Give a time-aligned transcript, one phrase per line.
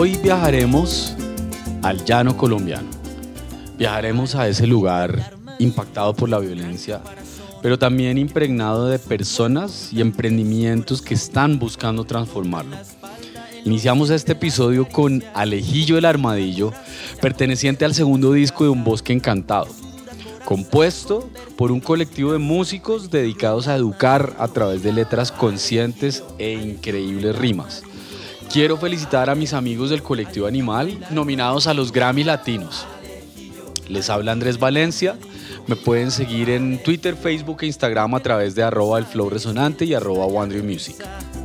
[0.00, 1.12] Hoy viajaremos
[1.82, 2.88] al llano colombiano.
[3.76, 7.00] Viajaremos a ese lugar impactado por la violencia,
[7.62, 12.76] pero también impregnado de personas y emprendimientos que están buscando transformarlo.
[13.64, 16.72] Iniciamos este episodio con Alejillo el Armadillo,
[17.20, 19.66] perteneciente al segundo disco de Un Bosque Encantado,
[20.44, 26.52] compuesto por un colectivo de músicos dedicados a educar a través de letras conscientes e
[26.52, 27.82] increíbles rimas.
[28.50, 32.86] Quiero felicitar a mis amigos del colectivo Animal nominados a los Grammy Latinos.
[33.88, 35.18] Les habla Andrés Valencia.
[35.66, 39.84] Me pueden seguir en Twitter, Facebook e Instagram a través de arroba el flow resonante
[39.84, 40.26] y arroba
[40.62, 40.96] Music.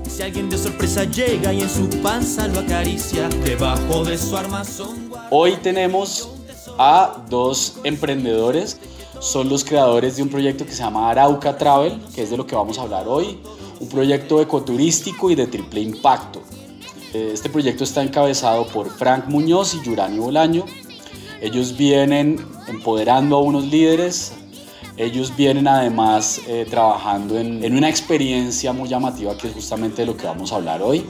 [0.07, 5.11] Si alguien de sorpresa llega y en su panza lo acaricia, debajo de su armazón.
[5.29, 6.29] Hoy tenemos
[6.77, 8.79] a dos emprendedores.
[9.19, 12.47] Son los creadores de un proyecto que se llama Arauca Travel, que es de lo
[12.47, 13.39] que vamos a hablar hoy.
[13.81, 16.41] Un proyecto ecoturístico y de triple impacto.
[17.13, 20.65] Este proyecto está encabezado por Frank Muñoz y Yurani Bolaño.
[21.41, 24.33] Ellos vienen empoderando a unos líderes,
[24.97, 30.17] ellos vienen además eh, trabajando en, una experiencia muy llamativa que es justamente de lo
[30.17, 31.05] que vamos a hablar hoy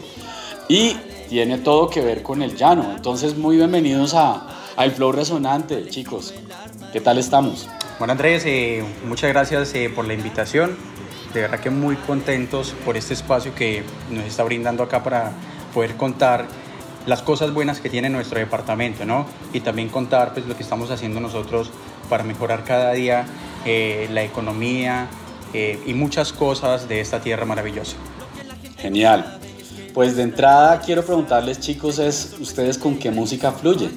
[0.67, 0.97] y
[1.29, 2.91] tiene todo que ver con el llano.
[2.93, 6.33] Entonces muy bienvenidos a, El Flow Resonante, chicos.
[6.91, 7.69] ¿Qué tal estamos?
[7.97, 10.75] Bueno Andrés, eh, muchas gracias eh, por la invitación.
[11.33, 15.31] De verdad que muy contentos por este espacio que nos está brindando acá para
[15.73, 16.47] poder contar
[17.05, 19.25] las cosas buenas que tiene nuestro departamento, ¿no?
[19.51, 21.71] Y también contar pues, lo que estamos haciendo nosotros
[22.09, 23.25] para mejorar cada día
[23.65, 25.07] eh, la economía
[25.53, 27.95] eh, y muchas cosas de esta tierra maravillosa.
[28.77, 29.39] Genial.
[29.93, 33.95] Pues de entrada quiero preguntarles chicos, es ¿ustedes con qué música fluyen?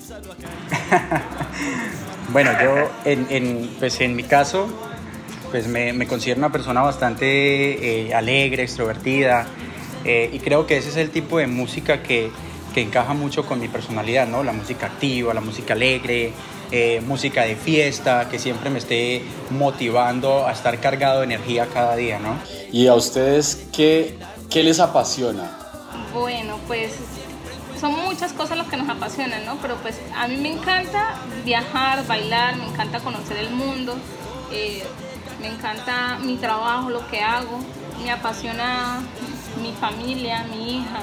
[2.32, 4.68] bueno, yo en, en, pues en mi caso
[5.50, 9.46] pues me, me considero una persona bastante eh, alegre, extrovertida,
[10.06, 12.30] eh, y creo que ese es el tipo de música que,
[12.72, 14.44] que, encaja mucho con mi personalidad, ¿no?
[14.44, 16.32] La música activa, la música alegre,
[16.70, 21.96] eh, música de fiesta, que siempre me esté motivando a estar cargado de energía cada
[21.96, 22.38] día, ¿no?
[22.70, 24.16] ¿Y a ustedes qué,
[24.48, 25.50] qué les apasiona?
[26.14, 26.92] Bueno, pues
[27.80, 29.56] son muchas cosas las que nos apasionan, ¿no?
[29.56, 33.96] Pero pues a mí me encanta viajar, bailar, me encanta conocer el mundo,
[34.52, 34.84] eh,
[35.40, 37.58] me encanta mi trabajo, lo que hago,
[38.02, 39.02] me apasiona
[39.62, 41.00] mi familia, mi hija.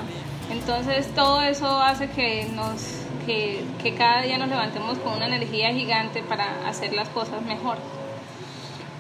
[0.52, 5.74] Entonces todo eso hace que, nos, que, que cada día nos levantemos con una energía
[5.74, 7.78] gigante para hacer las cosas mejor.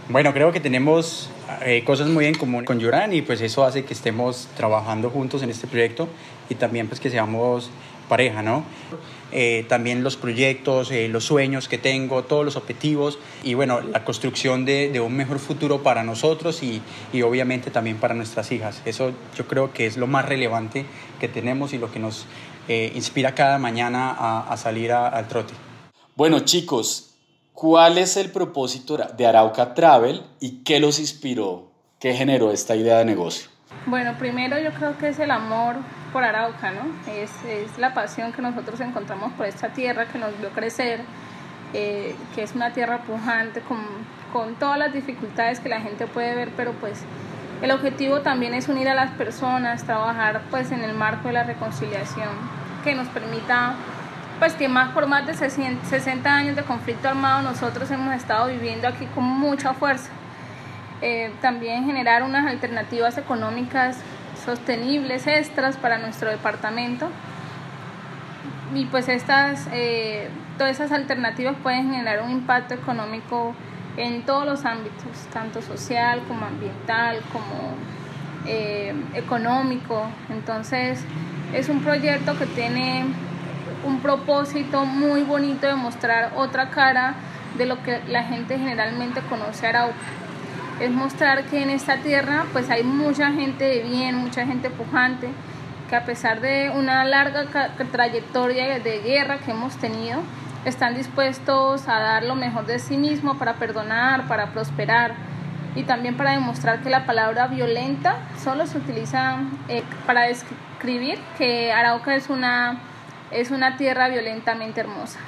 [0.09, 1.29] Bueno, creo que tenemos
[1.61, 5.43] eh, cosas muy en común con Yuran y pues eso hace que estemos trabajando juntos
[5.43, 6.07] en este proyecto
[6.49, 7.69] y también pues que seamos
[8.09, 8.63] pareja, ¿no?
[9.31, 14.05] Eh, también los proyectos, eh, los sueños que tengo, todos los objetivos y bueno, la
[14.05, 18.83] construcción de, de un mejor futuro para nosotros y, y, obviamente también para nuestras hijas.
[18.85, 20.85] Eso yo creo que es lo más relevante
[21.19, 22.27] que tenemos y lo que nos
[22.67, 25.55] eh, inspira cada mañana a, a salir al trote.
[26.15, 27.12] Bueno chicos,
[27.53, 31.71] ¿cuál es el propósito de Arauca Travel y qué los inspiró?
[31.99, 33.49] ¿Qué generó esta idea de negocio?
[33.85, 35.75] Bueno, primero yo creo que es el amor
[36.11, 37.11] por Arauca, ¿no?
[37.11, 41.01] Es, es la pasión que nosotros encontramos por esta tierra que nos vio crecer,
[41.73, 43.79] eh, que es una tierra pujante con,
[44.31, 47.01] con todas las dificultades que la gente puede ver, pero pues
[47.61, 51.43] el objetivo también es unir a las personas, trabajar pues en el marco de la
[51.43, 52.29] reconciliación,
[52.83, 53.75] que nos permita
[54.39, 58.87] pues que más por más de 60 años de conflicto armado nosotros hemos estado viviendo
[58.87, 60.09] aquí con mucha fuerza.
[61.01, 63.97] Eh, también generar unas alternativas económicas
[64.45, 67.09] sostenibles extras para nuestro departamento.
[68.73, 73.53] Y pues estas eh, todas esas alternativas pueden generar un impacto económico
[73.97, 77.75] en todos los ámbitos tanto social como ambiental como
[78.47, 80.05] eh, económico.
[80.29, 81.03] Entonces
[81.53, 83.05] es un proyecto que tiene
[83.85, 87.15] un propósito muy bonito de mostrar otra cara
[87.57, 89.95] de lo que la gente generalmente conoce a Arauca.
[90.79, 95.29] Es mostrar que en esta tierra pues hay mucha gente de bien, mucha gente pujante,
[95.89, 97.45] que a pesar de una larga
[97.91, 100.19] trayectoria de guerra que hemos tenido,
[100.65, 105.13] están dispuestos a dar lo mejor de sí mismo para perdonar, para prosperar
[105.75, 109.37] y también para demostrar que la palabra violenta solo se utiliza
[109.67, 112.79] eh, para describir que Arauca es una,
[113.33, 115.19] es una tierra violentamente hermosa.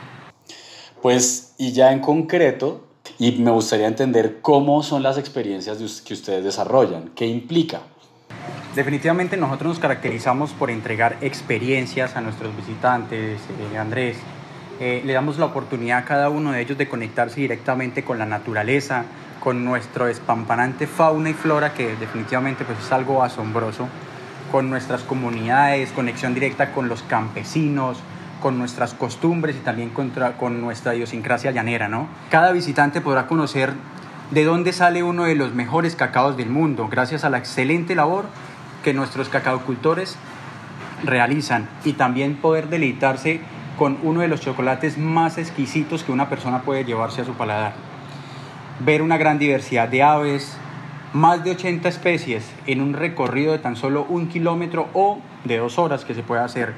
[1.02, 2.88] Pues y ya en concreto,
[3.20, 7.82] y me gustaría entender cómo son las experiencias que ustedes desarrollan, qué implica.
[8.76, 13.40] Definitivamente nosotros nos caracterizamos por entregar experiencias a nuestros visitantes,
[13.72, 14.18] eh, Andrés.
[14.82, 18.26] Eh, le damos la oportunidad a cada uno de ellos de conectarse directamente con la
[18.26, 19.06] naturaleza,
[19.40, 23.88] con nuestro espampanante fauna y flora, que definitivamente pues, es algo asombroso.
[24.52, 28.00] Con nuestras comunidades, conexión directa con los campesinos,
[28.42, 32.08] con nuestras costumbres y también contra, con nuestra idiosincrasia llanera, ¿no?
[32.30, 33.74] Cada visitante podrá conocer
[34.32, 38.26] de dónde sale uno de los mejores cacaos del mundo, gracias a la excelente labor
[38.84, 40.18] que nuestros cacaocultores
[41.04, 43.42] realizan y también poder deleitarse
[43.78, 47.74] con uno de los chocolates más exquisitos que una persona puede llevarse a su paladar.
[48.80, 50.58] Ver una gran diversidad de aves,
[51.16, 55.80] más de 80 especies en un recorrido de tan solo un kilómetro o de dos
[55.80, 56.74] horas que se puede hacer.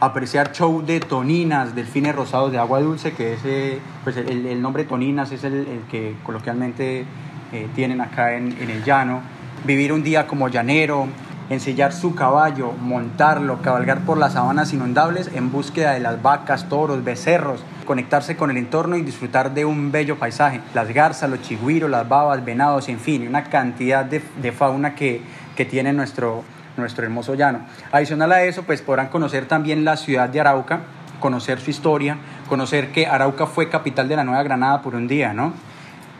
[0.00, 5.30] Apreciar show de toninas, delfines rosados de agua dulce, que ese, pues el, nombre toninas
[5.30, 7.04] es el, que coloquialmente
[7.52, 9.20] eh, tienen acá en el llano.
[9.66, 11.06] Vivir un día como llanero,
[11.50, 17.04] ensillar su caballo, montarlo, cabalgar por las sabanas inundables en búsqueda de las vacas, toros,
[17.04, 20.60] becerros, conectarse con el entorno y disfrutar de un bello paisaje.
[20.74, 25.20] Las garzas, los chigüiros, las babas, venados, en fin, una cantidad de, fauna que,
[25.56, 26.44] que tiene nuestro,
[26.76, 27.60] nuestro hermoso llano.
[27.90, 30.80] Adicional a eso, pues podrán conocer también la ciudad de Arauca,
[31.20, 32.18] conocer su historia,
[32.48, 35.52] conocer que Arauca fue capital de la Nueva Granada por un día, ¿no?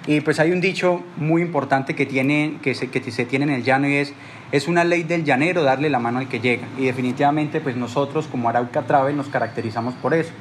[0.06, 3.50] Y pues hay un dicho muy importante que, tiene, que, se, que se tiene en
[3.52, 4.12] el llano y es,
[4.50, 6.66] es una ley del llanero darle la mano al que llega.
[6.76, 10.32] Y definitivamente pues nosotros como Arauca Travel nos caracterizamos por eso.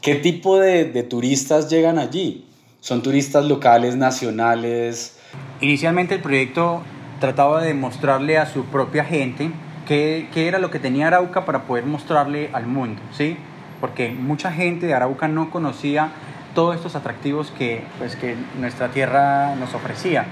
[0.00, 2.46] ¿Qué tipo de, de turistas llegan allí?
[2.80, 5.18] ¿Son turistas locales, nacionales?
[5.60, 6.82] Inicialmente el proyecto
[7.20, 9.50] trataba de mostrarle a su propia gente
[9.88, 13.36] qué, qué era lo que tenía Arauca para poder mostrarle al mundo, ¿sí?
[13.80, 16.10] Porque mucha gente de Arauca no conocía
[16.54, 20.26] todos estos atractivos que, pues, que nuestra tierra nos ofrecía.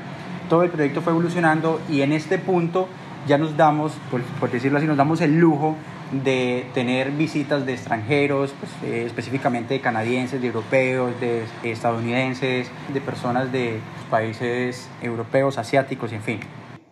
[0.48, 2.88] Todo el proyecto fue evolucionando y en este punto
[3.26, 5.76] ya nos damos, por, decirlo así, nos damos el lujo
[6.12, 13.00] de tener visitas de extranjeros, pues, eh, específicamente de canadienses, de europeos, de estadounidenses, de
[13.00, 13.80] personas de
[14.10, 16.40] países europeos, asiáticos, en fin.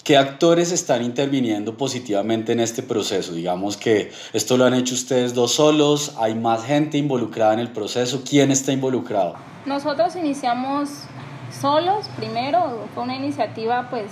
[0.05, 3.33] ¿Qué actores están interviniendo positivamente en este proceso?
[3.33, 7.71] Digamos que esto lo han hecho ustedes dos solos, hay más gente involucrada en el
[7.71, 8.23] proceso.
[8.29, 9.37] ¿Quién está involucrado?
[9.65, 10.91] Nosotros iniciamos
[11.59, 14.11] solos primero, fue una iniciativa pues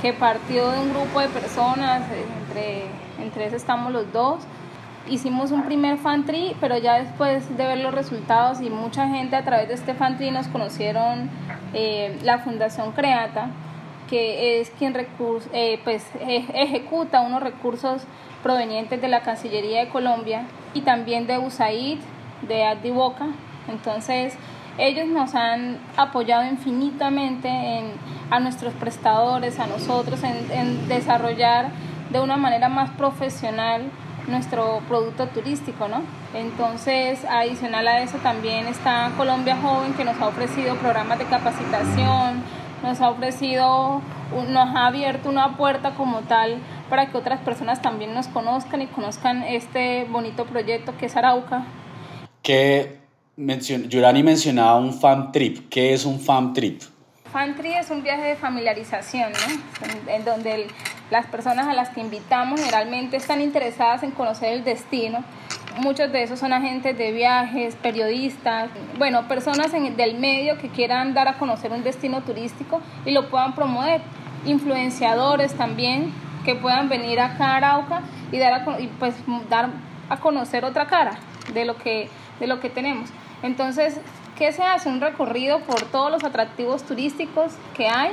[0.00, 2.02] que partió de un grupo de personas,
[2.48, 2.86] entre,
[3.22, 4.40] entre eso estamos los dos.
[5.08, 9.36] Hicimos un primer fan tree, pero ya después de ver los resultados y mucha gente
[9.36, 11.30] a través de este fan tree nos conocieron
[11.72, 13.50] eh, la Fundación Creata
[14.10, 14.94] que es quien
[15.52, 18.02] eh, pues, e, ejecuta unos recursos
[18.42, 22.00] provenientes de la Cancillería de Colombia y también de USAID,
[22.42, 23.28] de Adivoca.
[23.68, 24.36] Entonces,
[24.78, 27.92] ellos nos han apoyado infinitamente en,
[28.30, 31.70] a nuestros prestadores, a nosotros, en desarrollar
[32.10, 33.90] de una manera más profesional
[34.26, 36.02] nuestro producto turístico, ¿no?
[36.34, 42.42] Entonces, adicional a eso también está Colombia Joven que nos ha ofrecido programas de capacitación,
[42.82, 44.00] nos ha ofrecido,
[44.48, 46.58] nos ha abierto una puerta como tal
[46.88, 51.64] para que otras personas también nos conozcan y conozcan este bonito proyecto que es Arauca.
[52.42, 52.98] Que
[53.36, 55.68] mencion Yurani mencionaba un fan trip.
[55.68, 56.82] ¿Qué es un fan trip?
[57.32, 60.10] Fan trip es un viaje de familiarización, ¿no?
[60.12, 60.66] en donde
[61.10, 65.24] las personas a las que invitamos generalmente están interesadas en conocer el destino
[65.78, 71.28] Muchos de esos son agentes de viajes, periodistas, bueno, personas del medio que quieran dar
[71.28, 74.02] a conocer un destino turístico y lo puedan promover.
[74.44, 76.12] Influenciadores también
[76.44, 78.02] que puedan venir a Arauca
[78.32, 78.64] y dar a,
[78.98, 79.14] pues,
[79.48, 79.70] dar
[80.08, 81.18] a conocer otra cara
[81.54, 82.08] de lo que,
[82.40, 83.08] de lo que tenemos.
[83.42, 84.00] Entonces,
[84.36, 84.88] ¿qué se hace?
[84.88, 88.10] Un recorrido por todos los atractivos turísticos que hay,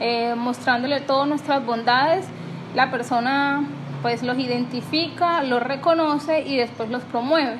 [0.00, 2.26] eh, mostrándole todas nuestras bondades.
[2.74, 3.66] La persona
[4.02, 7.58] pues los identifica, los reconoce y después los promueve.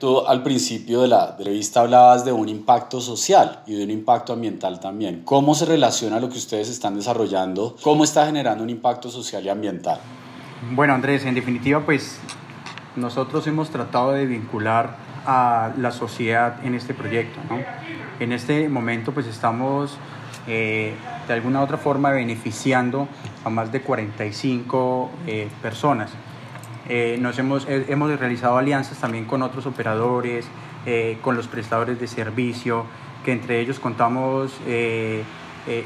[0.00, 4.32] Tú al principio de la entrevista hablabas de un impacto social y de un impacto
[4.32, 5.22] ambiental también.
[5.24, 7.74] ¿Cómo se relaciona lo que ustedes están desarrollando?
[7.82, 9.98] ¿Cómo está generando un impacto social y ambiental?
[10.72, 12.18] Bueno, Andrés, en definitiva, pues
[12.94, 17.38] nosotros hemos tratado de vincular a la sociedad en este proyecto.
[17.48, 17.58] ¿no?
[18.20, 19.96] En este momento, pues estamos
[20.48, 20.94] eh,
[21.26, 23.06] de alguna u otra forma beneficiando
[23.44, 26.10] a más de 45 eh, personas.
[26.88, 30.46] Eh, nos hemos, hemos realizado alianzas también con otros operadores,
[31.20, 32.86] con los prestadores de servicio,
[33.22, 34.58] que entre ellos contamos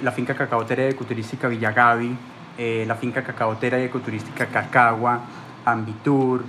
[0.00, 2.16] la finca cacaotera y ecoturística Villagavi,
[2.87, 5.23] la finca cacaotera y ecoturística Cacagua,
[5.64, 6.45] Ambitur,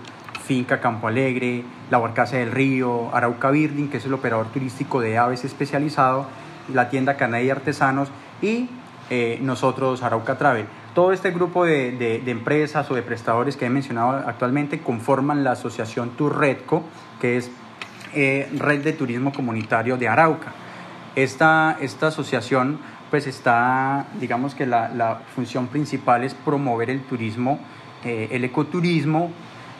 [0.45, 5.17] Finca Campo Alegre, La Barcaza del Río, Arauca Birding, que es el operador turístico de
[5.17, 6.27] aves especializado,
[6.71, 8.09] la tienda Canay Artesanos
[8.41, 8.69] y
[9.09, 10.65] eh, nosotros Arauca Travel.
[10.93, 15.53] Todo este grupo de, de, empresas o de prestadores que he mencionado actualmente conforman la
[15.53, 16.83] asociación Turredco,
[17.19, 17.51] que es
[18.13, 20.53] eh, Red de Turismo Comunitario de Arauca.
[21.15, 22.79] Esta, esta asociación
[23.09, 27.59] pues está, digamos que la, función principal es promover el turismo
[28.03, 29.31] eh, el ecoturismo,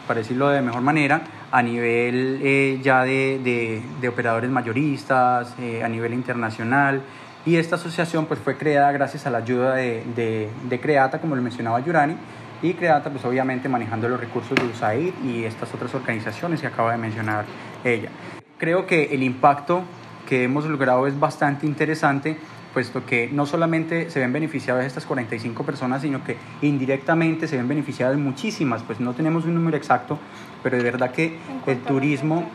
[0.08, 6.13] para decirlo de mejor manera, a nivel eh, ya de, de, operadores mayoristas, a nivel
[6.13, 7.03] internacional.
[7.45, 11.43] Y esta asociación pues, fue creada gracias a la ayuda de, de Creata, como lo
[11.43, 12.15] mencionaba Yurani,
[12.63, 16.93] y Creata pues obviamente manejando los recursos de USAID y estas otras organizaciones que acaba
[16.93, 17.45] de mencionar
[17.83, 18.10] ella.
[18.57, 19.83] Creo que el impacto
[20.27, 22.38] que hemos logrado es bastante interesante
[22.74, 27.68] puesto que no solamente se ven beneficiadas estas 45 personas, sino que indirectamente se ven
[27.68, 30.20] beneficiadas muchísimas, pues no tenemos un número exacto,
[30.63, 31.38] pero de verdad que
[31.68, 32.46] el turismo,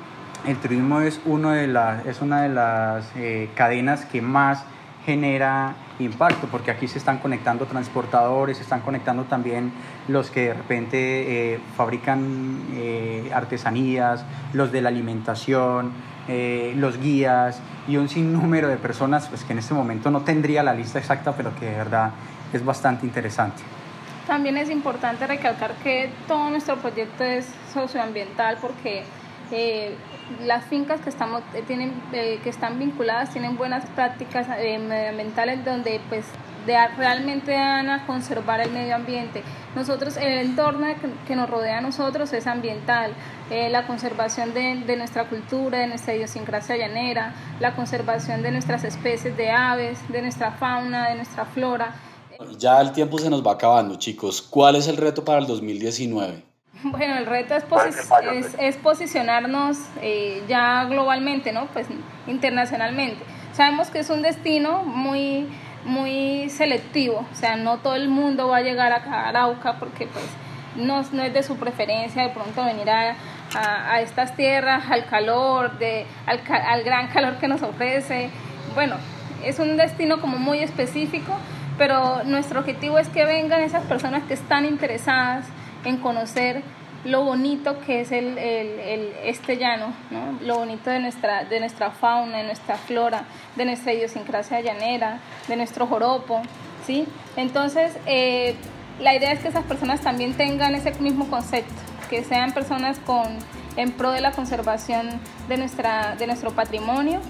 [0.47, 4.65] el turismo es, uno de las, es una de las eh, cadenas que más
[5.07, 9.73] genera impacto, porque aquí se están conectando transportadores, se están conectando también
[10.07, 15.93] los que de repente eh, fabrican eh, artesanías, los de la alimentación,
[16.29, 20.63] eh, los guías y un sinnúmero de personas pues, que en este momento no tendría
[20.63, 22.11] la lista exacta, pero que de verdad
[22.53, 23.63] es bastante interesante.
[24.27, 29.05] También es importante recalcar que todo nuestro proyecto es socioambiental porque
[29.51, 29.97] eh,
[30.45, 36.25] las fincas que, estamos, eh, tienen, que están vinculadas tienen buenas prácticas medioambientales donde pues
[36.97, 39.43] realmente van a conservar el medio ambiente.
[39.75, 40.87] Nosotros, el entorno
[41.27, 43.13] que nos rodea a nosotros es ambiental,
[43.51, 48.85] eh, la conservación de, de, nuestra cultura, de nuestra idiosincrasia llanera, la conservación de nuestras
[48.85, 51.95] especies de aves, de nuestra fauna, de nuestra flora.
[52.59, 54.43] Ya el tiempo se nos va acabando, chicos.
[54.43, 56.48] ¿Cuál es el reto para el 2019?
[56.85, 57.65] Bueno, el reto es,
[58.33, 61.67] es, es posicionarnos eh, ya globalmente, ¿no?
[61.67, 61.87] Pues
[62.27, 63.25] internacionalmente.
[63.53, 65.49] Sabemos que es un destino muy
[65.85, 70.25] muy selectivo, o sea, no todo el mundo va a llegar a Arauca porque pues
[70.77, 73.15] no, no es de su preferencia de pronto venir a,
[73.57, 78.31] a, estas tierras, al calor, de, al, al, gran calor que nos ofrece.
[78.75, 78.97] Bueno,
[79.45, 81.33] es un destino como muy específico,
[81.79, 85.47] pero nuestro objetivo es que vengan esas personas que están interesadas
[85.85, 86.63] en conocer
[87.05, 90.39] lo bonito que es el, el, este llano, ¿no?
[90.45, 93.25] lo bonito de nuestra, de nuestra fauna, de nuestra flora,
[93.57, 96.43] de nuestra idiosincrasia llanera, de nuestro joropo.
[96.87, 97.07] ¿sí?
[97.37, 98.57] Entonces, eh,
[99.01, 101.73] la idea es que esas personas también tengan ese mismo concepto,
[102.11, 103.27] que sean personas con,
[103.77, 105.09] en pro de la conservación
[105.49, 107.21] de, nuestra, de nuestro patrimonio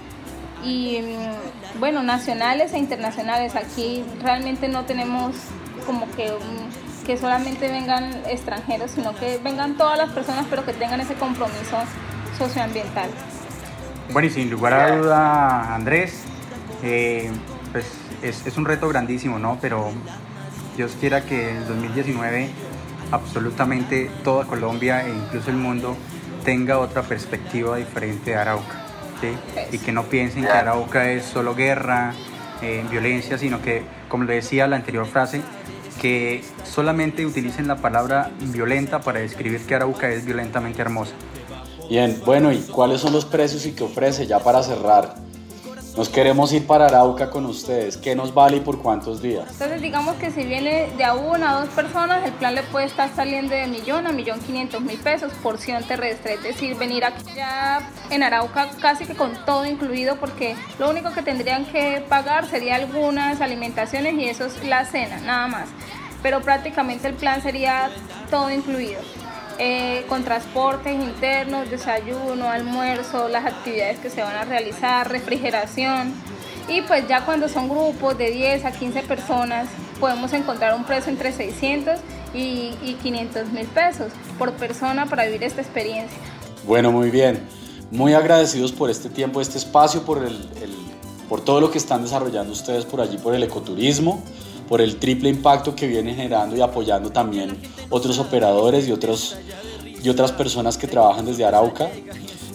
[0.63, 3.55] y mm, bueno, nacionales e internacionales.
[3.55, 5.35] Aquí realmente no tenemos
[5.85, 6.33] como que
[7.05, 11.77] que solamente vengan extranjeros, sino que vengan todas las personas, pero que tengan ese compromiso
[12.37, 13.09] socioambiental.
[14.11, 16.23] Bueno, y sin lugar a duda, Andrés,
[16.83, 17.31] eh,
[17.71, 17.85] pues
[18.21, 19.57] es, un reto grandísimo, ¿no?
[19.61, 19.91] Pero
[20.75, 22.49] Dios quiera que en 2019
[23.11, 25.95] absolutamente toda Colombia e incluso el mundo
[26.43, 28.85] tenga otra perspectiva diferente de Arauca,
[29.21, 29.35] ¿sí?
[29.71, 32.13] Y que no piensen que Arauca es solo guerra,
[32.61, 35.41] eh, violencia, sino que, como le decía la anterior frase,
[36.01, 41.13] que solamente utilicen la palabra violenta para describir que Arauca es violentamente hermosa.
[41.89, 45.15] Bien, bueno, ¿y cuáles son los precios y qué ofrece ya para cerrar?
[45.99, 47.97] Nos queremos ir para Arauca con ustedes.
[47.97, 49.51] ¿Qué nos vale y por cuántos días?
[49.51, 52.85] Entonces digamos que si viene de a una a dos personas, el plan le puede
[52.85, 56.35] estar saliendo de millón a millón quinientos mil pesos, porción terrestre.
[56.35, 61.11] Es decir, venir aquí ya en Arauca casi que con todo incluido porque lo único
[61.11, 65.67] que tendrían que pagar sería algunas alimentaciones y eso es la cena, nada más.
[66.23, 67.89] Pero prácticamente el plan sería
[68.31, 69.01] todo incluido.
[69.61, 76.13] Eh, con transportes internos, desayuno, almuerzo, las actividades que se van a realizar, refrigeración.
[76.69, 79.67] Y pues ya cuando son grupos de 10 a 15 personas,
[79.99, 81.99] podemos encontrar un precio entre 600
[82.33, 82.71] y,
[83.03, 86.17] 500 mil pesos por persona para vivir esta experiencia.
[86.65, 87.45] Bueno, muy bien.
[87.91, 90.37] Muy agradecidos por este tiempo, este espacio, por, el,
[91.27, 94.23] por todo lo que están desarrollando ustedes por allí, por el ecoturismo
[94.69, 97.57] por el triple impacto que viene generando y apoyando también
[97.89, 99.35] otros operadores y, otros,
[100.01, 101.89] y otras personas que trabajan desde Arauca.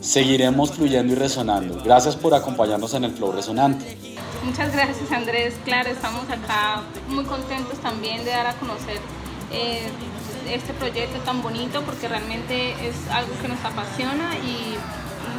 [0.00, 1.82] Seguiremos fluyendo y resonando.
[1.82, 3.98] Gracias por acompañarnos en el Flow Resonante.
[4.44, 5.54] Muchas gracias Andrés.
[5.64, 8.98] Claro, estamos acá muy contentos también de dar a conocer
[9.50, 9.88] eh,
[10.48, 14.76] este proyecto tan bonito porque realmente es algo que nos apasiona y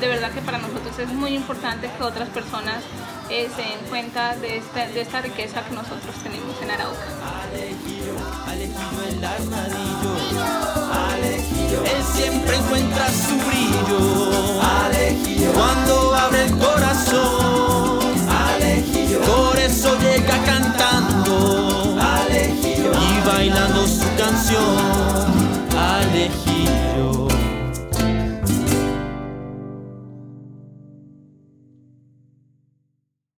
[0.02, 2.84] de verdad que para nosotros es muy importante que otras personas
[3.30, 7.06] eh, se cuenta de esta, de esta riqueza que nosotros tenemos en Arauca.
[7.52, 8.14] Alejillo,
[8.46, 10.16] Alejillo el armadillo,
[11.84, 14.62] Él siempre encuentra su brillo,
[15.54, 18.00] Cuando abre el corazón,
[19.26, 21.96] Por eso llega cantando,
[23.02, 25.15] Y bailando su canción.